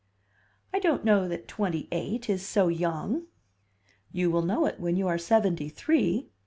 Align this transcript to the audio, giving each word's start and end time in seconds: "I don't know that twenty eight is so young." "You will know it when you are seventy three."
"I 0.73 0.79
don't 0.79 1.05
know 1.05 1.27
that 1.27 1.47
twenty 1.47 1.87
eight 1.91 2.27
is 2.27 2.43
so 2.43 2.69
young." 2.69 3.27
"You 4.11 4.31
will 4.31 4.41
know 4.41 4.65
it 4.65 4.79
when 4.79 4.95
you 4.97 5.07
are 5.07 5.19
seventy 5.19 5.69
three." 5.69 6.29